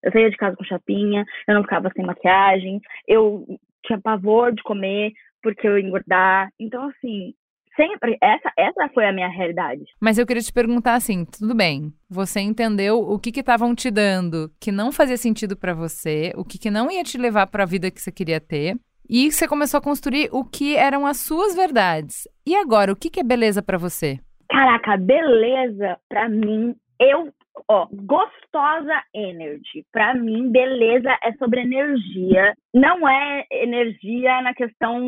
[0.04, 3.46] Eu saía de casa com chapinha, eu não ficava sem maquiagem, eu
[3.86, 6.50] tinha pavor de comer porque eu ia engordar.
[6.60, 7.34] Então, assim,
[7.78, 9.84] sempre essa essa foi a minha realidade.
[10.02, 11.94] Mas eu queria te perguntar assim, tudo bem?
[12.10, 16.44] Você entendeu o que que estavam te dando que não fazia sentido para você, o
[16.44, 18.76] que que não ia te levar para a vida que você queria ter?
[19.10, 22.28] E você começou a construir o que eram as suas verdades.
[22.46, 24.20] E agora, o que que é beleza para você?
[24.50, 27.32] Caraca, beleza para mim, eu
[27.70, 29.86] Ó, gostosa energy.
[29.92, 32.54] Para mim, beleza é sobre energia.
[32.74, 35.02] Não é energia na questão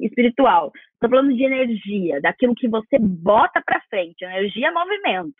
[0.00, 0.70] espiritual.
[0.94, 4.22] Estou falando de energia, daquilo que você bota para frente.
[4.22, 5.34] Energia é movimento.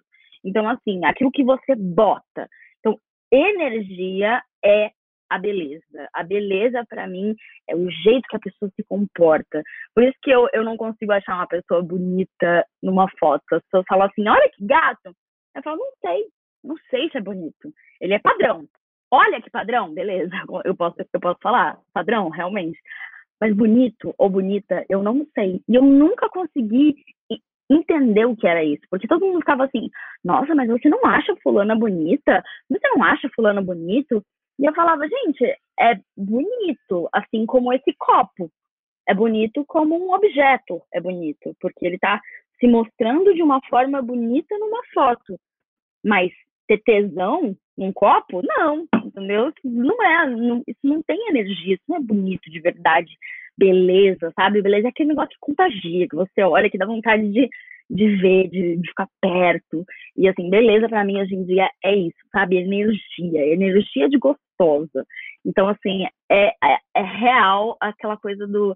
[0.44, 2.48] Então, assim, aquilo que você bota.
[2.80, 2.98] Então,
[3.30, 4.90] energia é
[5.30, 6.08] a beleza.
[6.12, 7.34] A beleza, para mim,
[7.68, 9.62] é o jeito que a pessoa se comporta.
[9.94, 13.42] Por isso que eu, eu não consigo achar uma pessoa bonita numa foto.
[13.52, 15.14] As pessoas falam assim, olha que gato.
[15.54, 16.28] Eu falo, não sei
[16.64, 17.72] não sei se é bonito.
[18.00, 18.66] Ele é padrão.
[19.10, 20.32] Olha que padrão, beleza.
[20.64, 22.78] Eu posso, eu posso falar, padrão, realmente.
[23.40, 25.60] Mas bonito ou bonita, eu não sei.
[25.68, 26.94] E eu nunca consegui
[27.70, 28.82] entender o que era isso.
[28.88, 29.90] Porque todo mundo ficava assim,
[30.24, 32.42] nossa, mas você não acha fulana bonita?
[32.70, 34.24] Você não acha fulano bonito?
[34.58, 35.44] E eu falava, gente,
[35.78, 38.50] é bonito, assim como esse copo.
[39.06, 42.20] É bonito como um objeto, é bonito, porque ele está
[42.64, 45.38] se mostrando de uma forma bonita numa foto.
[46.02, 46.32] Mas
[46.66, 48.40] ter tesão num copo?
[48.42, 49.52] Não, entendeu?
[49.62, 53.12] Não é, não, isso não tem energia, isso não é bonito de verdade.
[53.56, 54.62] Beleza, sabe?
[54.62, 57.48] Beleza é aquele negócio que contagia, que você olha, que dá vontade de,
[57.90, 59.84] de ver, de, de ficar perto.
[60.16, 62.56] E assim, beleza para mim hoje em dia é isso, sabe?
[62.56, 65.04] Energia, energia de gostosa.
[65.44, 68.74] Então, assim, é, é, é real aquela coisa do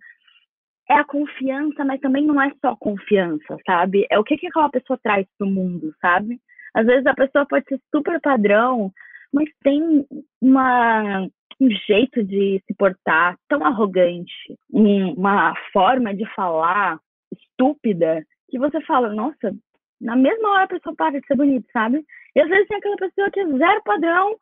[0.88, 4.06] é a confiança, mas também não é só confiança, sabe?
[4.10, 6.40] É o que, que aquela pessoa traz pro mundo, sabe?
[6.74, 8.92] Às vezes a pessoa pode ser super padrão,
[9.32, 10.06] mas tem
[10.40, 11.28] uma,
[11.60, 14.32] um jeito de se portar tão arrogante,
[14.70, 16.98] uma forma de falar
[17.32, 19.54] estúpida, que você fala, nossa,
[20.00, 22.04] na mesma hora a pessoa para de ser bonita, sabe?
[22.34, 24.36] E às vezes tem aquela pessoa que é zero padrão,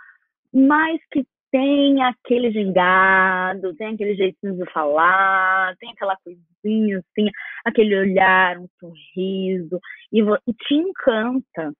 [0.52, 7.30] mas que tem aquele gingado, tem aquele jeitinho de falar, tem aquela coisinha, assim,
[7.64, 9.80] aquele olhar, um sorriso,
[10.12, 11.72] e, e te encanta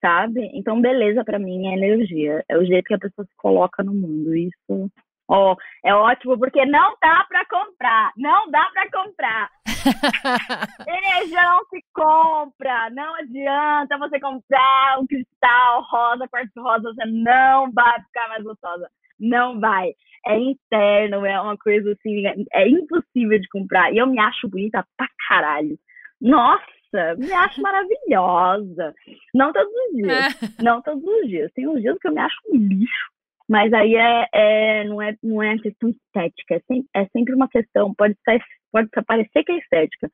[0.00, 0.50] sabe?
[0.54, 3.92] Então, beleza para mim é energia, é o jeito que a pessoa se coloca no
[3.92, 4.34] mundo.
[4.34, 4.90] Isso,
[5.28, 9.50] ó, é ótimo porque não dá para comprar, não dá para comprar.
[10.88, 17.70] energia não se compra, não adianta você comprar um cristal rosa, quartzo rosa, você não
[17.70, 18.90] vai ficar mais gostosa.
[19.20, 19.92] Não vai.
[20.26, 23.92] É interno, é uma coisa assim, é impossível de comprar.
[23.92, 25.78] E eu me acho bonita pra caralho.
[26.20, 27.14] Nossa!
[27.18, 28.94] me acho maravilhosa.
[29.34, 30.42] Não todos os dias.
[30.42, 30.62] É.
[30.62, 31.52] Não todos os dias.
[31.52, 33.10] Tem uns dias que eu me acho um lixo.
[33.50, 37.48] Mas aí é, é, não, é, não é questão estética, é sempre, é sempre uma
[37.48, 40.08] questão, pode, ser, pode parecer que é estética,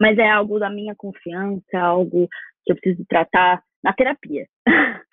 [0.00, 2.28] mas é algo da minha confiança, algo
[2.64, 4.46] que eu preciso tratar na terapia.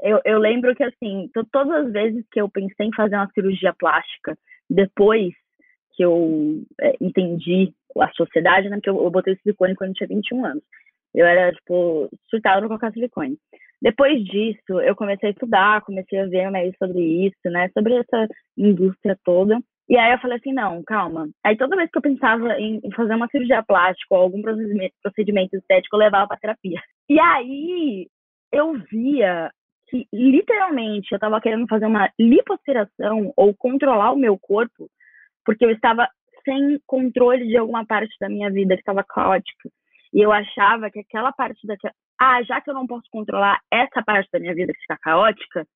[0.00, 3.74] eu, eu lembro que, assim, todas as vezes que eu pensei em fazer uma cirurgia
[3.78, 4.36] plástica,
[4.68, 5.32] depois
[5.94, 8.76] que eu é, entendi a sociedade, né?
[8.76, 10.62] Porque eu, eu botei silicone quando eu tinha 21 anos.
[11.14, 13.36] Eu era, tipo, surtada no colocar silicone.
[13.80, 17.68] Depois disso, eu comecei a estudar, comecei a ver mais sobre isso, né?
[17.72, 19.60] Sobre essa indústria toda.
[19.88, 21.28] E aí eu falei assim, não, calma.
[21.44, 25.96] Aí toda vez que eu pensava em, fazer uma cirurgia plástica ou algum procedimento estético,
[25.96, 26.80] eu levava pra terapia.
[27.08, 28.06] E aí
[28.54, 29.50] eu via
[29.88, 34.88] que literalmente eu tava querendo fazer uma lipoaspiração ou controlar o meu corpo,
[35.44, 36.08] porque eu estava
[36.44, 39.68] sem controle de alguma parte da minha vida que estava caótica.
[40.12, 41.92] E eu achava que aquela parte daquela.
[42.20, 45.66] Ah, já que eu não posso controlar essa parte da minha vida que está caótica,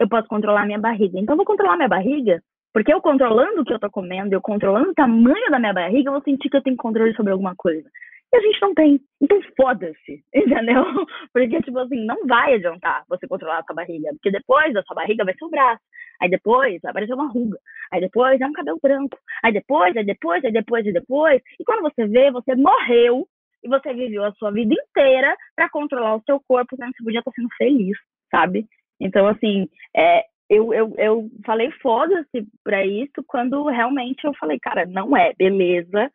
[0.00, 1.18] eu posso controlar minha barriga.
[1.18, 2.42] Então, eu vou controlar minha barriga,
[2.72, 6.08] porque eu controlando o que eu tô comendo, eu controlando o tamanho da minha barriga,
[6.08, 7.88] eu vou sentir que eu tenho controle sobre alguma coisa.
[8.34, 9.00] E a gente não tem.
[9.22, 10.84] Então, foda-se, entendeu?
[11.32, 14.96] Porque, tipo assim, não vai adiantar você controlar a sua barriga, porque depois da sua
[14.96, 15.80] barriga vai ser o braço.
[16.20, 17.56] Aí depois vai aparecer uma ruga.
[17.92, 19.16] Aí depois é um cabelo branco.
[19.44, 21.42] Aí depois, aí depois, aí depois, aí depois.
[21.60, 23.24] E quando você vê, você morreu
[23.62, 27.20] e você viveu a sua vida inteira para controlar o seu corpo, quando você podia
[27.20, 27.96] estar sendo feliz,
[28.32, 28.66] sabe?
[29.00, 34.86] Então, assim, é, eu, eu, eu falei foda-se pra isso quando realmente eu falei, cara,
[34.86, 36.10] não é beleza,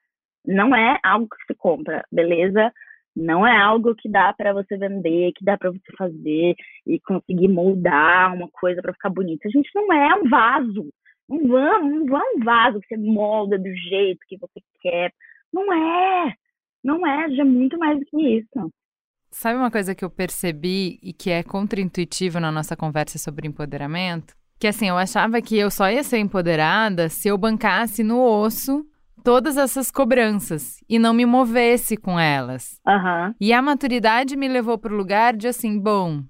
[0.46, 2.72] não é algo que se compra, beleza?
[3.16, 7.48] Não é algo que dá para você vender, que dá para você fazer e conseguir
[7.48, 9.48] moldar uma coisa para ficar bonita.
[9.48, 10.90] A gente não é um vaso.
[11.28, 15.12] Não vamos, não é um vaso que você molda do jeito que você quer.
[15.52, 16.34] Não é.
[16.84, 18.72] Não é, já é muito mais do que isso.
[19.32, 24.34] Sabe uma coisa que eu percebi e que é contraintuitivo na nossa conversa sobre empoderamento?
[24.60, 28.89] Que assim, eu achava que eu só ia ser empoderada se eu bancasse no osso
[29.24, 32.80] todas essas cobranças e não me movesse com elas.
[32.88, 33.36] Aham.
[33.40, 36.24] E a maturidade me levou para o lugar de assim, bom,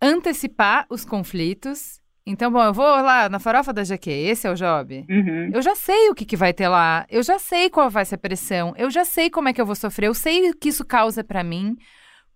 [0.00, 2.00] antecipar os conflitos.
[2.26, 5.06] Então, bom, eu vou lá na farofa da Jaque, esse é o job.
[5.08, 5.50] Uhum.
[5.52, 8.16] Eu já sei o que, que vai ter lá, eu já sei qual vai ser
[8.16, 10.68] a pressão, eu já sei como é que eu vou sofrer, eu sei o que
[10.68, 11.76] isso causa para mim,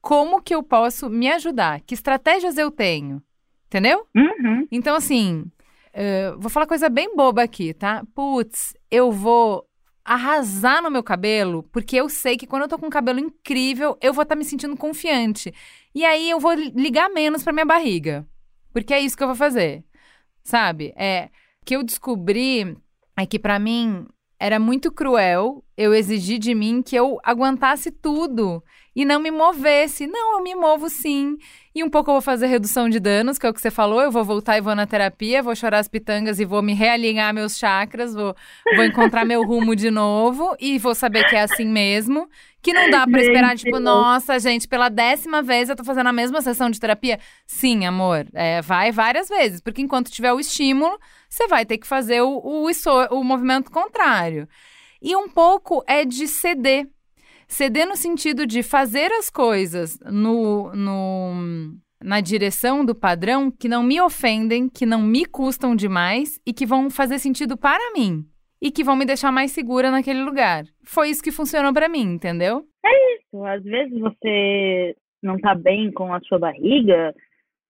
[0.01, 3.23] como que eu posso me ajudar, que estratégias eu tenho,
[3.67, 4.07] entendeu?
[4.15, 4.67] Uhum.
[4.73, 5.45] Então, assim,
[5.93, 8.03] eh, vou falar coisa bem boba aqui, tá?
[8.15, 9.65] Putz, eu vou
[10.05, 13.97] arrasar no meu cabelo, porque eu sei que quando eu tô com um cabelo incrível,
[14.01, 15.53] eu vou estar me sentindo confiante.
[15.95, 18.27] E aí eu vou li- ligar menos pra minha barriga.
[18.73, 19.85] Porque é isso que eu vou fazer.
[20.43, 20.93] Sabe?
[20.97, 21.31] É
[21.65, 22.77] que eu descobri
[23.17, 24.07] é que pra mim
[24.39, 28.63] era muito cruel eu exigir de mim que eu aguentasse tudo
[28.95, 30.07] e não me movesse.
[30.07, 31.37] Não, eu me movo sim.
[31.75, 34.01] E um pouco eu vou fazer redução de danos, que é o que você falou.
[34.01, 37.35] Eu vou voltar e vou na terapia, vou chorar as pitangas e vou me realinhar
[37.35, 38.37] meus chakras, vou,
[38.77, 42.29] vou encontrar meu rumo de novo e vou saber que é assim mesmo.
[42.63, 46.13] Que não dá pra esperar, tipo, nossa, gente, pela décima vez eu tô fazendo a
[46.13, 47.19] mesma sessão de terapia.
[47.47, 51.87] Sim, amor, é, vai várias vezes, porque enquanto tiver o estímulo, você vai ter que
[51.87, 52.71] fazer o, o,
[53.11, 54.49] o movimento contrário.
[55.03, 56.89] E um pouco é de ceder.
[57.49, 63.83] Ceder no sentido de fazer as coisas no, no, na direção do padrão que não
[63.83, 68.25] me ofendem, que não me custam demais e que vão fazer sentido para mim.
[68.61, 70.65] E que vão me deixar mais segura naquele lugar.
[70.85, 72.63] Foi isso que funcionou pra mim, entendeu?
[72.85, 77.15] Isso, Às vezes você não tá bem com a sua barriga,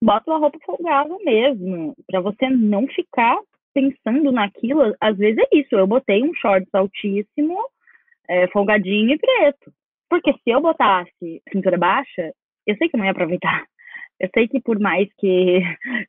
[0.03, 3.39] bota uma roupa folgada mesmo, pra você não ficar
[3.73, 4.95] pensando naquilo.
[5.01, 7.57] Às vezes é isso, eu botei um shorts altíssimo,
[8.29, 9.73] é, folgadinho e preto.
[10.09, 12.33] Porque se eu botasse cintura baixa,
[12.67, 13.65] eu sei que eu não ia aproveitar.
[14.21, 15.61] Eu sei que por mais que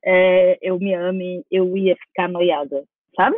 [0.06, 2.84] é, eu me ame, eu ia ficar noiada,
[3.16, 3.36] sabe?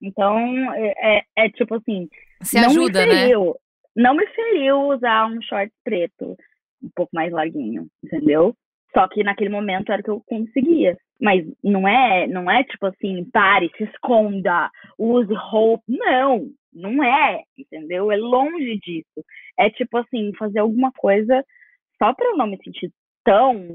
[0.00, 0.38] Então,
[0.74, 2.08] é, é- é tipo assim,
[2.40, 3.20] Se não ajuda, me né?
[3.20, 3.54] feriu,
[3.94, 6.34] Não me feriu usar um short preto,
[6.82, 8.54] um pouco mais larguinho, entendeu?
[8.94, 10.96] Só que naquele momento era o que eu conseguia.
[11.20, 15.84] Mas não é, não é tipo assim, pare, se esconda, use roupa.
[15.86, 18.12] Não, não é, entendeu?
[18.12, 19.24] É longe disso.
[19.58, 21.42] É tipo assim, fazer alguma coisa
[21.98, 22.92] só pra eu não me sentir
[23.24, 23.66] tão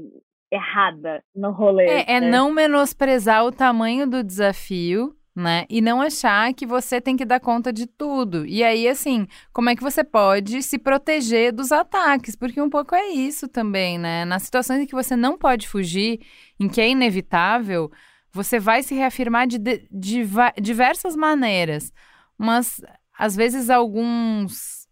[0.50, 1.86] errada no rolê.
[1.86, 2.30] É, é né?
[2.30, 5.64] não menosprezar o tamanho do desafio, né?
[5.68, 8.46] E não achar que você tem que dar conta de tudo.
[8.46, 12.36] E aí, assim, como é que você pode se proteger dos ataques?
[12.36, 14.24] Porque um pouco é isso também, né?
[14.24, 16.20] Nas situações em que você não pode fugir,
[16.60, 17.90] em que é inevitável,
[18.30, 20.22] você vai se reafirmar de, de- de
[20.60, 21.92] diversas maneiras.
[22.38, 22.80] Mas,
[23.18, 24.88] às vezes, alguns,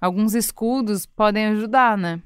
[0.00, 2.20] alguns escudos podem ajudar, né?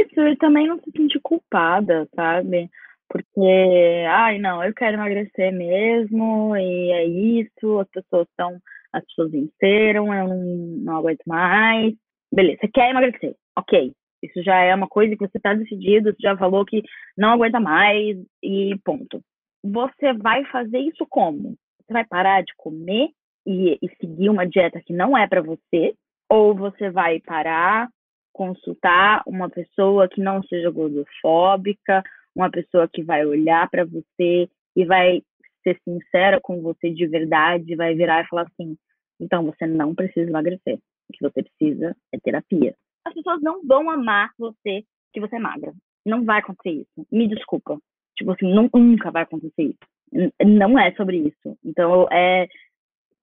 [0.00, 2.68] isso, e também não se sentir culpada, sabe?
[3.08, 8.58] Porque, ai, não, eu quero emagrecer mesmo, e é isso, as pessoas estão,
[8.92, 10.44] as pessoas venceram, eu não,
[10.84, 11.94] não aguento mais.
[12.32, 13.92] Beleza, você quer emagrecer, ok.
[14.22, 16.82] Isso já é uma coisa que você está decidido, você já falou que
[17.16, 19.20] não aguenta mais, e ponto.
[19.64, 21.56] Você vai fazer isso como?
[21.80, 23.08] Você vai parar de comer
[23.50, 25.94] e, e seguir uma dieta que não é para você?
[26.28, 27.88] Ou você vai parar,
[28.32, 32.02] consultar uma pessoa que não seja gordofóbica,
[32.34, 35.22] uma pessoa que vai olhar para você e vai
[35.64, 38.76] ser sincera com você de verdade, vai virar e falar assim:
[39.20, 40.76] então você não precisa emagrecer.
[40.76, 42.74] O que você precisa é terapia.
[43.04, 45.72] As pessoas não vão amar você que você é magra.
[46.06, 47.06] Não vai acontecer isso.
[47.10, 47.78] Me desculpa.
[48.16, 50.32] Tipo assim, não- nunca vai acontecer isso.
[50.44, 51.58] Não é sobre isso.
[51.64, 52.46] Então, é.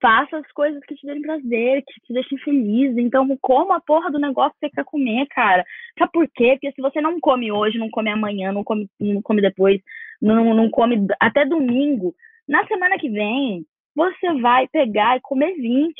[0.00, 2.96] Faça as coisas que te dêem prazer, que te deixem feliz.
[2.96, 5.64] Então, coma a porra do negócio que você quer comer, cara.
[5.98, 6.52] Sabe por quê?
[6.52, 9.80] Porque se você não come hoje, não come amanhã, não come, não come depois,
[10.22, 12.14] não, não come até domingo,
[12.48, 15.94] na semana que vem, você vai pegar e comer 20,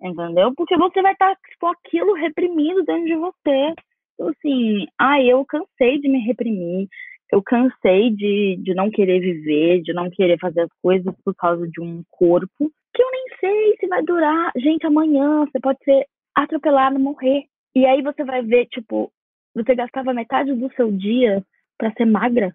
[0.00, 0.54] entendeu?
[0.56, 3.74] Porque você vai estar com aquilo reprimido dentro de você.
[4.14, 6.88] Então, assim, ai, eu cansei de me reprimir,
[7.32, 11.66] eu cansei de, de não querer viver, de não querer fazer as coisas por causa
[11.68, 14.52] de um corpo que eu nem sei se vai durar.
[14.56, 17.44] Gente, amanhã você pode ser atropelado, morrer.
[17.74, 19.10] E aí você vai ver, tipo,
[19.54, 21.42] você gastava metade do seu dia
[21.78, 22.54] pra ser magra.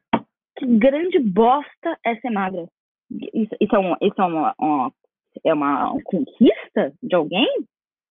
[0.58, 2.68] Que grande bosta é ser magra.
[3.34, 4.92] Isso, isso é, uma, isso é, uma, uma-
[5.46, 7.48] é uma conquista de alguém?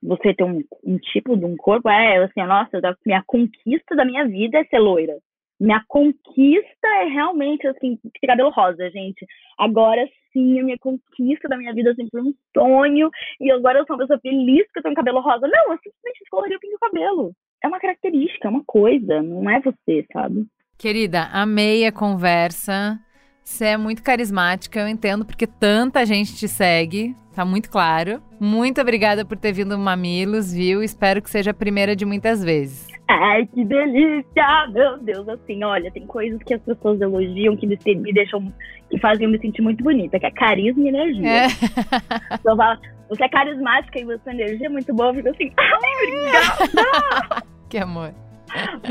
[0.03, 1.89] Você ter um, um tipo de um corpo?
[1.89, 5.17] É, assim, nossa, minha conquista da minha vida é ser loira.
[5.59, 9.27] Minha conquista é realmente, assim, ter cabelo rosa, gente.
[9.59, 10.07] Agora
[10.37, 13.11] sim, a minha conquista da minha vida sempre um sonho.
[13.41, 15.49] E agora eu sou uma pessoa feliz que eu tenho cabelo rosa.
[15.49, 17.33] Não, eu simplesmente escolhi o pinto cabelo.
[17.65, 20.47] É uma característica, é uma coisa, não é você, sabe?
[20.79, 23.01] Querida, amei a conversa.
[23.47, 28.21] Você é muito carismática, eu entendo, porque tanta gente te segue, tá muito claro.
[28.41, 30.83] Muito obrigada por ter vindo Mamilos, viu?
[30.83, 32.89] Espero que seja a primeira de muitas vezes.
[33.09, 34.67] Ai, que delícia!
[34.73, 37.77] Meu Deus, assim, olha, tem coisas que as pessoas elogiam, que me,
[38.13, 38.53] deixam,
[38.91, 41.29] que fazem eu me sentir muito bonita, que é carisma e energia.
[41.29, 41.47] É.
[42.41, 45.93] Então, fala, você é carismática e você energia é muito boa, eu fico assim, ai,
[46.03, 47.43] obrigada!
[47.71, 48.13] que amor.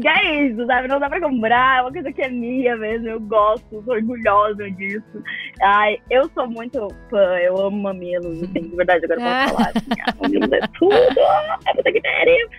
[0.02, 0.88] Que é isso, sabe?
[0.88, 4.70] Não dá pra comprar, é uma coisa que é minha mesmo, eu gosto, sou orgulhosa
[4.72, 5.24] disso.
[5.62, 9.72] Ai, eu sou muito fã, eu amo mamilos, assim, de verdade, agora eu posso falar.
[9.76, 11.20] Assim, ah, mamilos é tudo,
[11.68, 12.50] é muita critério.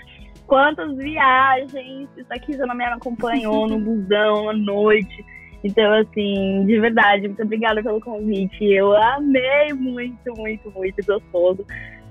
[0.47, 5.25] Quantas viagens, isso aqui já não me acompanhou no busão à noite.
[5.65, 8.65] Então, assim, de verdade, muito obrigada pelo convite.
[8.65, 11.67] Eu amei muito, muito, muito gostoso.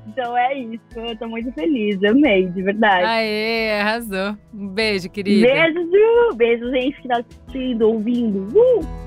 [0.07, 3.05] Então é isso, eu tô muito feliz, amei, de verdade.
[3.05, 4.37] Aê, arrasou.
[4.53, 5.47] Um beijo, querida.
[5.47, 6.35] Beijo, Ju.
[6.35, 8.47] Beijo, gente que tá assistindo, ouvindo.
[8.55, 9.05] Uh!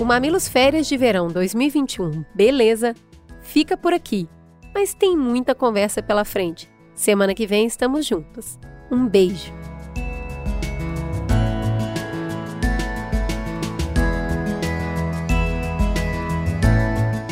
[0.00, 2.94] O Mamilos Férias de Verão 2021, beleza,
[3.42, 4.26] fica por aqui.
[4.74, 6.70] Mas tem muita conversa pela frente.
[6.94, 8.58] Semana que vem estamos juntos.
[8.90, 9.59] Um beijo.